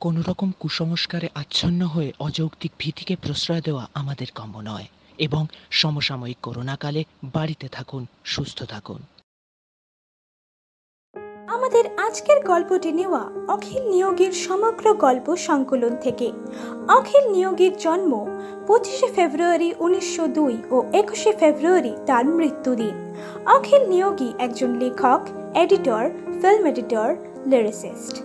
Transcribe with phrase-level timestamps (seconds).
[0.00, 4.86] কোনো রকম কুসংস্কারে আচ্ছন্ন হয়ে অযৌক্তিক ভীতিকে প্রশ্রয় দেওয়া আমাদের কাম্য নয়
[5.18, 9.02] এবং সমসাময়িক করোনাকালে বাড়িতে থাকুন, সুস্থ থাকুন।
[11.46, 16.32] আমাদের আজকের গল্পটি নেওয়া অখিল নিয়োগের সমগ্র গল্প সংকলন থেকে।
[16.88, 18.12] অখিল নিয়োগের জন্ম
[18.66, 22.94] পঁচিশে ফেব্রুয়ারি উনিশশো দুই ও একুশে ফেব্রুয়ারি তার মৃত্যুদিন।
[23.46, 25.20] অখিল নিয়োগী একজন লেখক,
[25.54, 26.04] editor,
[26.40, 27.10] film editor
[27.46, 28.16] lyricist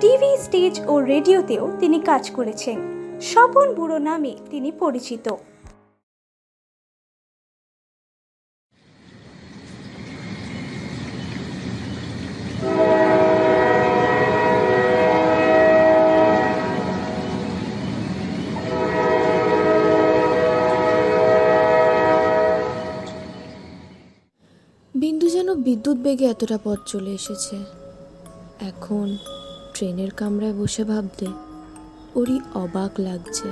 [0.00, 2.78] TV, stage ও রেডিওতেও তিনি কাজ করেছেন।
[3.20, 5.26] স্বপন বুড়ো নামে তিনি পরিচিত।
[24.94, 27.77] বিন্দু যেন বিদ্যুৎ বেগে এতটা পথ চলে এসেছে।
[28.60, 29.16] এখন
[29.74, 31.26] ট্রেনের কামরায় বসে ভাবতে
[32.14, 33.48] ওরই অবাক লাগছে।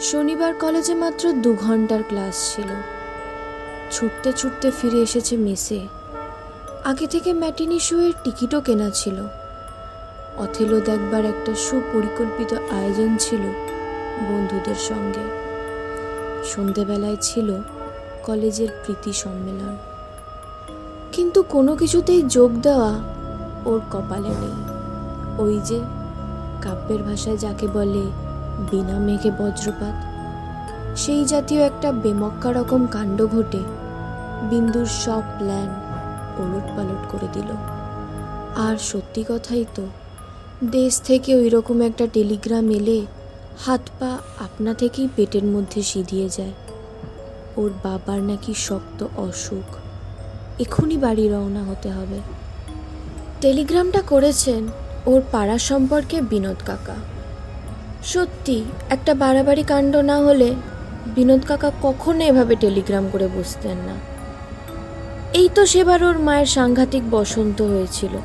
[0.00, 2.66] শনিবার কলেজে মাত্র দু ঘণ্টার ক্লাস ছিল।
[3.90, 5.86] ছুটতে ছুটতে ফিরে এসেছে মেসে।
[6.84, 9.26] আগে থেকে ম্যাটিনি শোয়ের টিকিটও কেনা ছিল।
[10.36, 13.40] অথেলো দেখবার একটা সুপরিকল্পিত আয়োজন ছিল
[14.28, 15.40] বন্ধুদের সঙ্গে।
[16.44, 17.54] সন্ধেবেলায় ছিল
[18.22, 19.76] কলেজের প্রীতি সম্মেলন।
[21.12, 23.19] কিন্তু কোনো কিছুতেই যোগ দেওয়া
[23.64, 24.56] ওর কপালে নেই।
[25.38, 25.80] ওই যে
[26.62, 28.04] কাব্যের ভাষায় যাকে বলে
[28.70, 29.96] বিনা মেঘে বজ্রপাত,
[30.96, 33.62] সেই জাতীয় একটা বেমক্কা রকম কাণ্ড ঘটে
[34.50, 35.70] বিন্দুর সব প্ল্যান
[36.38, 37.50] ওলট পালট করে দিল।
[38.56, 39.86] আর সত্যি কথাই তো,
[40.70, 43.06] দেশ থেকে ওই রকম একটা টেলিগ্রাম এলে
[43.66, 46.52] হাত পা আপনা থেকেই পেটের মধ্যে সিঁধিয়ে যায়।
[47.56, 49.66] ওর বাবার নাকি শক্ত অসুখ
[50.60, 52.20] এখনই বাড়ি রওনা হতে হবে।
[53.40, 54.68] টেলিগ্রামটা করেছেন
[55.06, 56.94] ওর পাড়া সম্পর্কে বিনোদ কাকা।
[58.04, 60.54] সত্যি, একটা বাড়াবাড়ি কাণ্ড না হলে
[61.06, 63.92] বিনোদ কাকা কখনো এভাবে টেলিগ্রাম করে বসতেন না।
[65.32, 68.18] এই তো সেবার ওর মায়ের সাংঘাতিক বসন্ত হয়েছিল।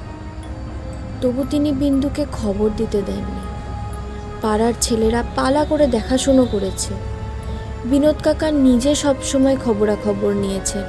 [1.22, 3.45] তবু তিনি বিন্দুকে খবর দিতে দেননি।
[4.41, 6.94] পাড়ার ছেলেরা পালা করে দেখাশুনো করেছে।
[7.85, 10.84] বিনোদ কাকা নিজে সবসময় খবরাখবর নিয়েছেন।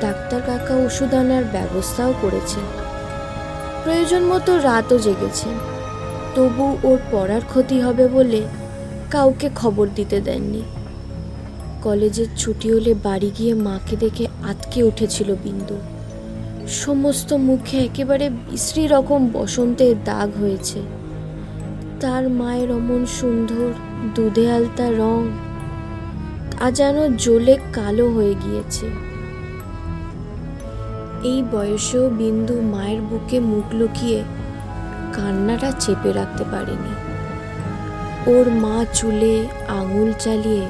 [0.00, 2.81] ডাক্তার কাকা ওষুধ আনার ব্যবস্থাও করেছেন।
[3.84, 5.54] প্রয়োজন মতো রাতও জেগেছেন
[6.34, 8.40] তবু ওর পড়ার ক্ষতি হবে বলে
[9.10, 10.62] কাউকে খবর দিতে দেননি।
[11.82, 15.76] কলেজের ছুটি হলে বাড়ি গিয়ে মাকে দেখে আতকে উঠেছিল বিন্দু।
[16.82, 20.80] সমস্ত মুখে একেবারে বিশ্রী রকম বসন্তের দাগ হয়েছে।
[22.00, 23.68] তার মায়ের অমন সুন্দর
[24.14, 25.20] দুধে আলতা রং
[26.60, 28.86] আজ যেন জ্বলে কালো হয়ে গিয়েছে।
[31.30, 34.20] এই বয়সেও বিন্দু মায়ের বুকে মুখ লুকিয়ে
[35.12, 36.92] কান্নাটা চেপে রাখতে পারেনি।
[38.26, 39.34] ওর মা চুলে
[39.68, 40.64] আঙুল চালিয়ে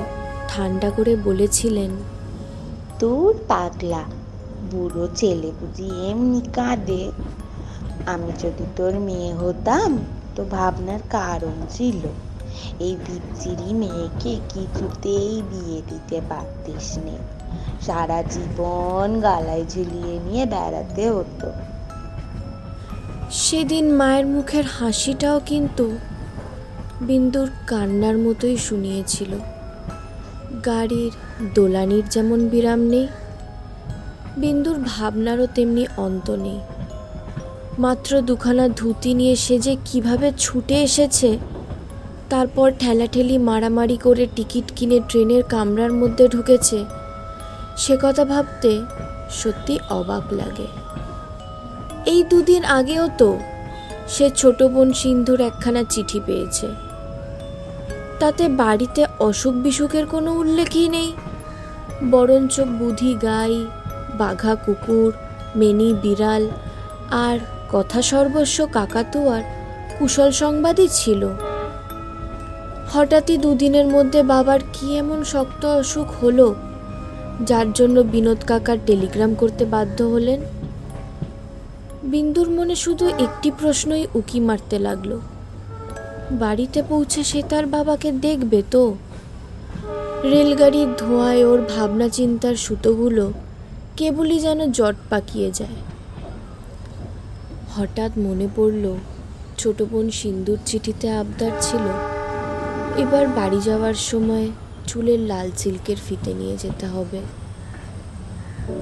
[0.49, 1.93] ঠান্ডা করে বলেছিলেন,
[2.99, 4.03] তোর পাগলা,
[4.71, 7.03] বুড়ো ছেলে বুঝি এমনি কাঁদে।
[8.07, 9.91] আমি যদি তোর মেয়ে হতাম,
[10.37, 12.01] তো ভাবনার কারণ ছিল,
[12.87, 17.17] এই বিচ্ছিরি মেয়েকে কিছুতেই বিয়ে দিতে পারতিস নে।
[17.87, 21.49] সারা জীবন গালায় ঝুলিয়ে নিয়ে বেড়াতে হতো।
[23.31, 25.97] সেদিন মায়ের মুখের হাসিটাও কিন্তু
[27.01, 29.33] বিন্দুর কান্নার মতোই শুনিয়েছিল।
[30.67, 31.13] গাড়ির
[31.55, 33.07] দোলানির যেমন বিরাম নেই,
[34.37, 36.61] বিন্দুর ভাবনারও তেমনি অন্ত নেই।
[37.79, 41.39] মাত্র দুখানা ধুতি নিয়ে সে যে কীভাবে ছুটে এসেছে,
[42.31, 46.85] তারপর ঠেলাঠেলি মারামারি করে টিকিট কিনে ট্রেনের কামরার মধ্যে ঢুকেছে
[47.77, 48.83] সে কথা ভাবতে
[49.31, 50.67] সত্যি অবাক লাগে।
[52.07, 53.39] এই দুদিন আগেও তো
[54.09, 56.69] সে ছোট বোন সিন্ধুর একখানা চিঠি পেয়েছে।
[58.21, 61.13] তাতে বাড়িতে অসুখ বিসুখের কোনো উল্লেখই নেই।
[62.11, 63.67] বরঞ্চ বুধি গাই,
[64.19, 65.13] বাঘা কুকুর,
[65.57, 66.49] মেনি বিড়াল
[67.11, 67.39] আর
[67.73, 69.43] কথা সর্বস্ব কাকাতুয়ার
[69.99, 71.29] কুশল সংবাদই ছিল।
[72.93, 76.55] হঠাৎই দুদিনের মধ্যে বাবার কি এমন শক্ত অসুখ হলো
[77.47, 80.41] যার জন্য বিনোদ কাকার টেলিগ্রাম করতে বাধ্য হলেন।
[82.03, 85.19] বিন্দুর মনে শুধু একটি প্রশ্নই উকি মারতে লাগল।
[86.33, 88.95] বাড়িতে পৌঁছে সে তার বাবাকে দেখবে তো?
[90.23, 93.33] রেলগাড়ির ধোঁয়ায় ওর ভাবনা চিন্তার সুতোগুলো
[93.97, 95.79] কেবলই যেন জট পাকিয়ে যায়।
[97.77, 98.95] হঠাৎ মনে পড়ল,
[99.59, 101.85] ছোট বোন সিন্দুর চিঠিতে আবদার ছিল।
[102.97, 104.51] এবার বাড়ি যাওয়ার সময়
[104.87, 107.19] চুলের লাল সিল্কের ফিতে নিয়ে যেতে হবে।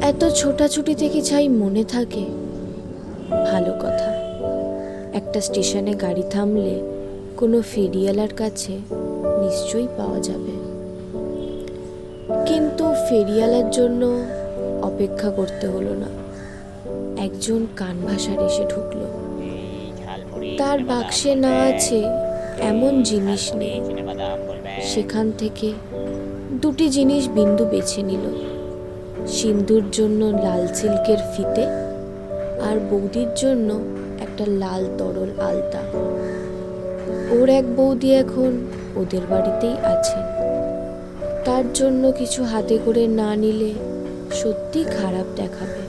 [0.02, 2.24] এত ছোটাছুটি থেকে চাই মনে থাকে।
[3.50, 4.20] ভালো কথা।
[5.12, 6.80] একটা স্টেশনে গাড়ি থামলে
[7.36, 8.72] কোনো ফেরিওয়ালার কাছে
[9.42, 10.50] নিশ্চয়ই পাওয়া যাবে।
[12.46, 14.24] কিন্তু ফেরিওয়ালার জন্য
[14.82, 16.06] অপেক্ষা করতে হলো না।
[17.22, 19.06] একজন কানভাসার এসে ঢুকলো।
[20.58, 22.02] তার বাক্সে না আছে
[22.60, 23.80] এমন জিনিস নেই।
[24.82, 25.72] সেখান থেকে
[26.60, 28.24] দুটি জিনিস বিন্দু বেছে নিল।
[29.26, 31.64] সিন্ধুর জন্য লাল সিল্কের ফিতে
[32.68, 33.80] আর বৌদির জন্য
[34.20, 35.80] একটা লাল তরল আলতা।
[37.30, 38.66] ওর এক বৌদি এখন
[38.96, 40.24] ওদের বাড়িতেই আছেন
[41.44, 43.74] তার জন্য কিছু হাতে করে না নিলে
[44.34, 45.82] সত্যি খারাপ দেখাবে।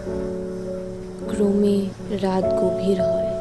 [1.28, 1.78] ক্রমে
[2.22, 3.32] রাত গভীর হয়।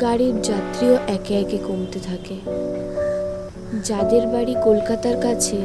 [0.00, 2.36] গাড়ির যাত্রীও একে একে কমতে থাকে।
[3.84, 5.56] যাদের বাড়ি কলকাতার কাছে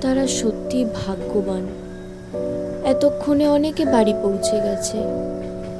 [0.00, 1.66] তারা সত্যি ভাগ্যবান।
[2.84, 4.98] এতক্ষণে অনেকে বাড়ি পৌঁছে গেছে।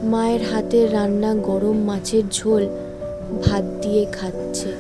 [0.03, 2.69] মায়ের হাতের রান্না গরম মাছের ঝোল,
[3.45, 4.73] ভাত দিয়ে খাচ্ছে।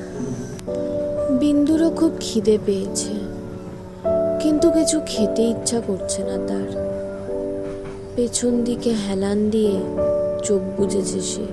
[1.38, 3.12] বিন্দুরও খুব খিদে পেয়েছে।
[4.40, 6.68] কিন্তু কিছু খেতে ইচ্ছা করছে না তার।
[8.16, 9.74] পেছন দিকে হেলান দিয়ে
[10.44, 11.46] চোখ বুজেছে সে।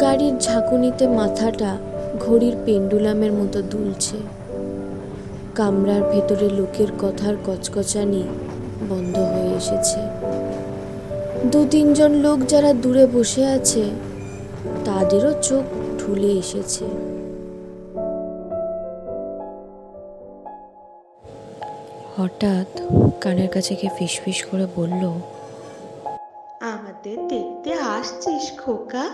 [0.00, 1.76] গাড়ির ঝাঁকুনিতে মাথাটা
[2.20, 4.39] ঘড়ির পেন্ডুলামের মতো দুলছে।
[5.58, 8.22] কামরার ভেতরে লোকের কথার কচকচানি
[8.90, 10.00] বন্ধ হয়ে এসেছে।
[11.52, 13.84] দু তিনজন লোক যারা দূরে বসে আছে,
[14.84, 15.64] তাদেরও চোখ
[16.00, 16.84] ঢুলে এসেছে।
[22.16, 22.70] হঠাৎ
[23.22, 25.02] কানের কাছে গিয়ে ফিসফিস করে বলল,
[26.74, 29.06] আমাদের দেখতে আসছিস খোকা?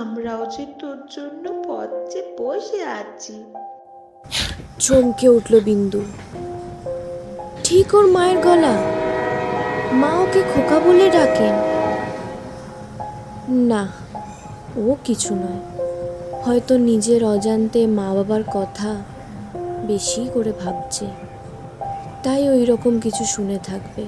[0.00, 3.36] আমরাও যে তোর জন্য পথে বসে আছি।
[4.78, 6.02] চমকে উঠল বিন্দু।
[7.64, 8.82] ঠিক ওর মায়ের গলা।
[9.92, 11.54] মা ওকে খোকা বলে ডাকেন।
[13.50, 13.88] না,
[14.76, 15.86] ও কিছু নয়।
[16.42, 18.96] হয়তো নিজের অজান্তে মা বাবার কথা
[19.86, 21.06] বেশি করে ভাবছে।
[22.22, 24.04] তাই ওই রকম কিছু শুনে থাকবে।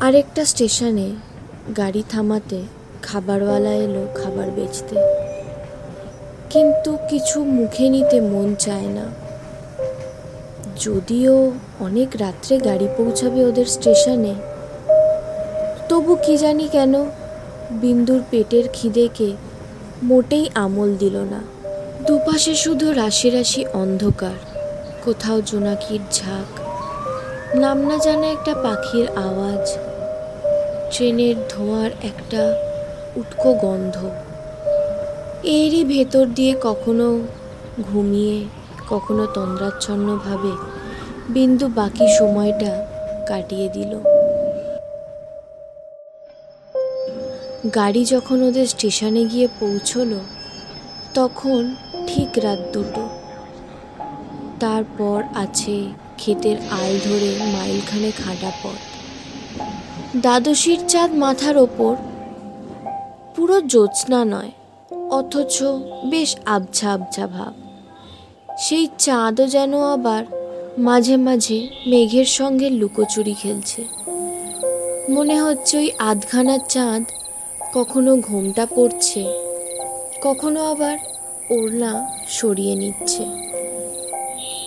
[0.00, 1.10] আরেকটা স্টেশনে
[1.76, 2.62] গাড়ি থামাতে
[3.02, 5.21] খাবারওয়ালা এলো খাবার বেচতে।
[6.52, 9.06] কিন্তু কিছু মুখে নিতে মন চায় না।
[10.84, 11.34] যদিও
[11.80, 14.34] অনেক রাত্রে গাড়ি পৌঁছাবে ওদের স্টেশনে,
[15.88, 16.94] তবু কি জানি কেন
[17.82, 19.28] বিন্দুর পেটের খিদেকে
[20.02, 21.40] মোটেই আমল দিল না।
[22.06, 24.36] দুপাশে শুধু রাশি রাশি অন্ধকার,
[25.04, 26.48] কোথাও জোনাকির ঝাঁক,
[27.62, 29.64] নাম না জানা একটা পাখির আওয়াজ,
[30.92, 32.42] ট্রেনের ধোঁয়ার একটা
[33.16, 33.96] উটকো গন্ধ।
[35.44, 37.20] এরই ভেতর দিয়ে কখনো
[37.82, 38.44] ঘুমিয়ে,
[38.88, 40.52] কখনো তন্দ্রাচ্ছন্নভাবে
[41.28, 42.86] বিন্দু বাকি সময়টা
[43.26, 43.98] কাটিয়ে দিল।
[47.74, 50.20] গাড়ি যখন ওদের স্টেশনে গিয়ে পৌঁছলো,
[51.14, 51.74] তখন
[52.06, 53.08] ঠিক রাত দুটো।
[54.60, 55.84] তারপর আছে
[56.16, 58.80] ক্ষেতের আল ধরে মাইলখানে খাটা পথ।
[60.16, 61.96] দ্বাদশীর চাঁদ মাথার ওপর
[63.36, 64.50] পুরো জ্যোৎস্না নয়
[65.12, 65.62] অথচ
[66.04, 67.52] বেশ আবছা আবছা ভাব।
[68.58, 70.22] সেই চাঁদও যেন আবার
[70.78, 73.84] মাঝে মাঝে মেঘের সঙ্গে লুকোচুরি খেলছে।
[75.10, 77.02] মনে হচ্ছে ওই আধখানা চাঁদ
[77.74, 79.22] কখনো ঘোমটা পড়ছে,
[80.22, 80.96] কখনো আবার
[81.50, 81.92] ওড়না
[82.28, 83.24] সরিয়ে নিচ্ছে।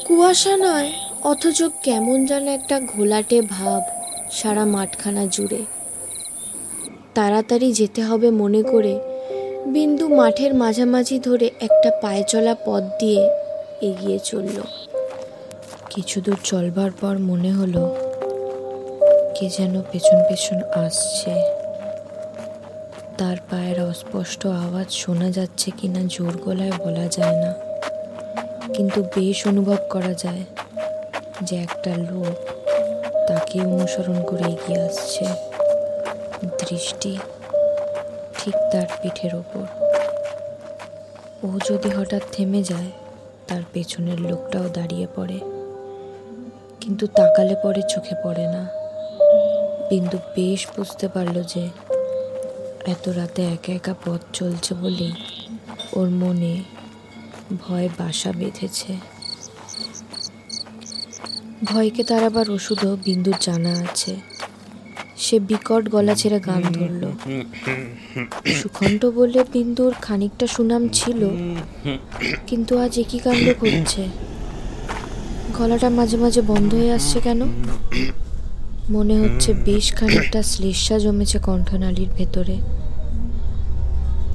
[0.06, 0.90] কুয়াশা নয়,
[1.24, 3.82] অথচ কেমন যেন একটা ঘোলাটে ভাব
[4.32, 5.62] সারা মাঠখানা জুড়ে।
[7.14, 9.15] তাড়াতাড়ি যেতে হবে মনে করে
[9.74, 13.30] বিন্দু মাঠের মাঝামাঝি ধরে একটা পায়ে চলা পথ দিয়ে
[13.82, 14.62] এগিয়ে চলল।
[15.90, 17.96] কিছু দূর চলবার পর মনে হলো
[19.36, 21.34] কে যেন পেছন পেছন আসছে।
[23.18, 27.54] তার পায়ের অস্পষ্ট আওয়াজ শোনা যাচ্ছে কিনা জোর গলায় বলা যায় না।
[28.74, 30.44] কিন্তু বেশ অনুভব করা যায়
[31.44, 32.36] যে একটা লোক
[33.28, 35.26] তাকে অনুসরণ করে এগিয়ে আসছে।
[36.62, 37.18] দৃষ্টি
[38.46, 39.66] ঠিক তার পিঠের ওপর।
[41.44, 42.92] ও যদি হঠাৎ থেমে যায়,
[43.48, 45.40] তার পেছনের লোকটাও দাঁড়িয়ে পড়ে।
[46.82, 48.68] কিন্তু তাকালে পরে চোখে পড়ে না।
[49.90, 51.70] বিন্দু বেশ বুঝতে পারল যে
[52.86, 55.12] এত রাতে একা একা পথ চলছে বলেই
[55.94, 56.64] ওর মনে
[57.60, 58.98] ভয় বাসা বেঁধেছে।
[61.64, 64.35] ভয়কে তার আবার ওষুধও বিন্দুর জানা আছে।
[65.18, 67.04] সে বিকট গলা ছেড়ে গান ধরল।
[68.62, 71.30] সুখণ্ড বলে বিন্দুর খানিকটা সুনাম ছিল
[72.48, 74.10] কিন্তু আজ একই কাণ্ড ঘটছে।
[75.58, 77.42] গলাটা মাঝে মাঝে বন্ধ হয়ে আসছে কেন?
[78.90, 82.58] মনে হচ্ছে বেশ খানিকটা শ্লেষা জমেছে কণ্ঠনালীর ভেতরে।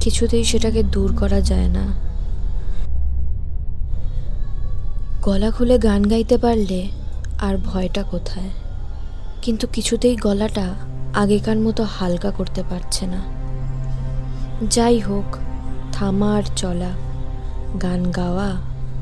[0.01, 1.85] কিছুতেই সেটাকে দূর করা যায় না।
[5.21, 6.87] গলা খুলে গান গাইতে পারলে
[7.39, 8.49] আর ভয়টা কোথায়?
[9.41, 10.75] কিন্তু কিছুতেই গলাটা
[11.13, 13.21] আগেকার মতো হালকা করতে পারছে না।
[14.69, 15.37] যাই হোক,
[15.93, 16.91] থামা আর চলা,
[17.81, 18.49] গান গাওয়া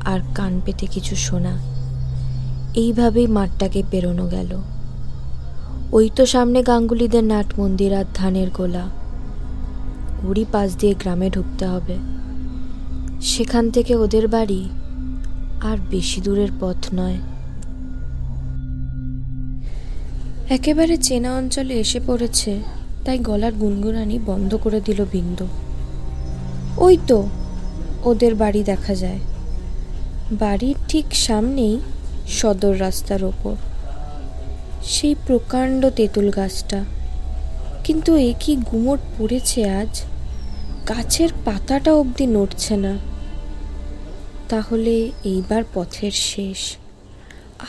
[0.04, 1.54] আর কান পেতে কিছু শোনা,
[2.74, 4.50] এইভাবেই মাঠটাকে পেরোনো গেল।
[5.92, 8.84] ওই তো সামনে গাঙ্গুলিদের নাট মন্দির আর ধানের গোলা।
[10.28, 11.96] ওরই পাশ দিয়ে গ্রামে ঢুকতে হবে।
[13.22, 14.68] সেখান থেকে ওদের বাড়ি
[15.62, 17.18] আর বেশি দূরের পথ নয়।
[20.50, 22.60] একেবারে চেনা অঞ্চলে এসে পড়েছে,
[23.04, 25.46] তাই গলার গুনগুনানি বন্ধ করে দিল বিন্দু।
[26.76, 27.28] ওই তো,
[28.04, 29.18] ওদের বাড়ি দেখা যায়।
[30.32, 31.78] বাড়ির ঠিক সামনেই
[32.28, 33.56] সদর রাস্তার ওপর।
[34.82, 36.84] সেই প্রকাণ্ড তেঁতুল গাছটা।
[37.84, 40.02] কিন্তু এ কি গুমট পড়েছে আজ?
[40.88, 42.98] গাছের পাতাটা অবধি নড়ছে না।
[44.48, 46.76] তাহলে এইবার পথের শেষ।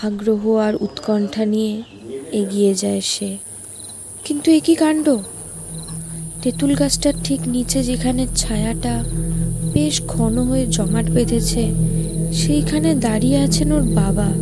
[0.03, 1.83] আগ্রহ আর উৎকণ্ঠা নিয়ে
[2.31, 3.38] এগিয়ে যায় সে।
[4.25, 5.17] কিন্তু এ কি কাণ্ড?
[6.41, 9.03] তেঁতুল গাছটার ঠিক নিচে যেখানে ছায়াটা
[9.73, 11.71] বেশ ঘন হয়ে জমাট বেঁধেছে,
[12.33, 14.33] সেইখানে দাঁড়িয়ে আছেন ওর বাবা।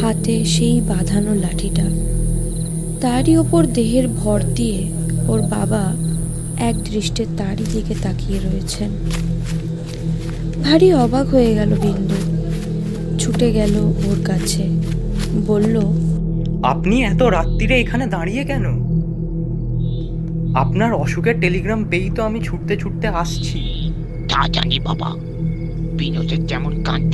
[0.00, 1.84] হাতে সেই বাঁধানো লাঠিটা।
[3.00, 4.88] তারই ওপর দেহের ভর দিয়ে
[5.28, 5.96] ওর বাবা
[6.58, 8.90] এক দৃষ্টে তারই দিকে তাকিয়ে রয়েছেন।
[10.62, 12.14] ভারী অবাক হয়ে গেল বিন্দু।
[13.18, 14.62] ছুটে গেল ওর কাছে।
[15.46, 16.03] বলল
[16.72, 18.66] আপনি এত রাত্রিরে এখানে দাঁড়িয়ে কেন?
[20.54, 23.60] আপনার অসুখের টেলিগ্রাম পেয়েই তো আমি ছুটতে ছুটতে আসছি।
[24.30, 25.10] তা জানি বাবা,
[25.98, 27.12] বিনোদের যেমন কাণ্ড,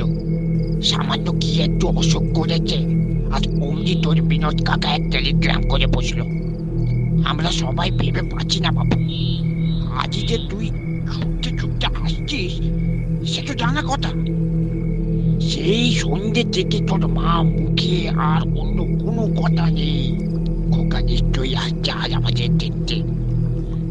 [0.82, 2.78] সামান্য কি একটু অসুখ করেছে
[3.34, 6.20] আর অমনি তোর বিনোদ কাকা এক টেলিগ্রাম করে বসল।
[7.30, 8.96] আমরা সবাই ভেবে পাচ্ছি না বাবু
[10.00, 10.66] আজ যে তুই
[11.12, 12.52] ছুটতে ছুটতে আসছিস,
[13.30, 14.10] সে তো জানা কথা।
[15.40, 20.18] সেই সন্ধ্যে থেকে তোর মা মুখে আর অন্য কোনো কথা নেই।
[20.72, 23.02] খোকা নিশ্চয়ই আসছে আজ আমাদের দেখতে।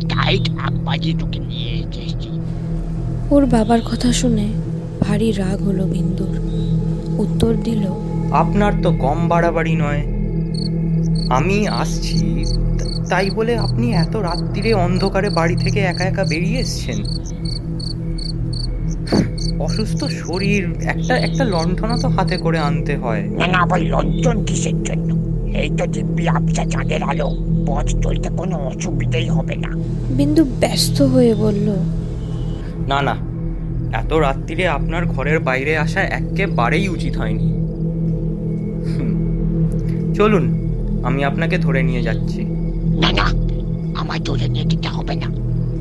[0.10, 2.30] তাই আগ বাজিয়ে তোকে নিয়ে এসেছি।
[3.32, 4.48] ওর বাবার কথা শুনে
[5.02, 6.36] ভারী রাগ হলো বিন্দুর।
[7.18, 7.84] উত্তর দিল
[8.32, 10.02] আপনার তো কম বাড়াবাড়ি নয়।
[11.30, 12.46] আমি আসছি
[13.10, 17.04] তাই বলে আপনি এত রাত্রিরে অন্ধকারে বাড়ি থেকে একা একা বেরিয়ে এসছেন?
[19.60, 24.84] অসুস্থ শরীর একটা একটা লণ্ঠনা তো হাতে করে আনতে হয়। না না আবার লঞ্চন কিসের
[24.84, 25.10] জন্য?
[25.58, 27.30] এই তো দিব্যি আবছা চাঁদের আলো।
[27.68, 29.70] পথ চলতে কোনো অসুবিধেই হবে না।
[30.10, 31.68] বিন্দু ব্যস্ত হয়ে বলল
[32.88, 33.16] না না
[33.98, 37.48] এত রাত্রিরে আপনার ঘরের বাইরে আসা একেবারেই উচিত হয়নি।
[38.90, 39.12] হুম,
[40.14, 40.46] চলুন
[41.04, 42.42] আমি আপনাকে ধরে নিয়ে যাচ্ছি।
[43.02, 43.26] না না
[43.96, 45.28] আমার ধরে নিয়ে যেতে হবে না।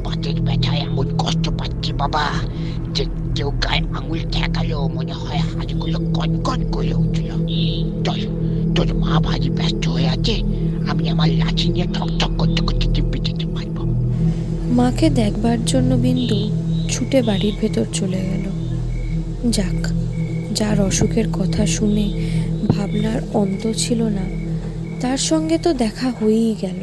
[0.04, 2.24] পাতের ব্যথায় এমন কষ্ট পাচ্ছি বাবা।
[3.36, 7.28] কেউ গায়ে আঙুল ঠেকালো মনে হয় হাতগুলো কনকন করে উঠল
[8.06, 8.20] চল
[8.74, 10.36] তোর মা ভারী ব্যস্ত হয়ে আছে
[10.90, 13.76] আমি আমার লাঠি নিয়ে ঠক ঠক করতে করতে দিব্যি যেতে পারব
[14.78, 16.38] মাকে দেখবার জন্য বিন্দু
[16.88, 18.44] ছুটে বাড়ির ভেতর চলে গেল।
[19.56, 19.80] যাক,
[20.54, 22.06] যার অসুখের কথা শুনে
[22.68, 24.24] ভাবনার অন্ত ছিল না,
[25.00, 26.80] তার সঙ্গে তো দেখা হয়েই গেল।